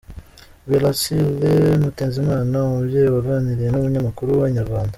[0.69, 1.49] Belancille
[1.83, 4.89] Mutezimana, umubyeyi waganiriye n’umunyamakuru wa Inyarwanda.